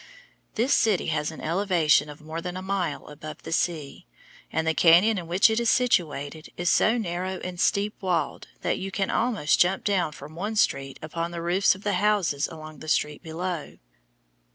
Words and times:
The 0.55 0.67
city 0.67 1.09
has 1.13 1.29
an 1.29 1.41
elevation 1.41 2.09
of 2.09 2.21
more 2.21 2.41
than 2.41 2.57
a 2.57 2.63
mile 2.63 3.07
above 3.09 3.43
the 3.43 3.51
sea, 3.51 4.07
and 4.51 4.65
the 4.65 4.73
cañon 4.73 5.19
in 5.19 5.27
which 5.27 5.47
it 5.47 5.59
is 5.59 5.69
situated 5.69 6.49
is 6.57 6.71
so 6.71 6.97
narrow 6.97 7.37
and 7.43 7.59
steep 7.59 7.93
walled 8.01 8.47
that 8.61 8.79
you 8.79 8.89
can 8.89 9.11
almost 9.11 9.59
jump 9.59 9.83
down 9.83 10.11
from 10.13 10.33
one 10.33 10.55
street 10.55 10.97
upon 11.03 11.29
the 11.29 11.39
roofs 11.43 11.75
of 11.75 11.83
the 11.83 11.93
houses 12.01 12.47
along 12.47 12.79
the 12.79 12.87
street 12.87 13.21
below. 13.21 13.77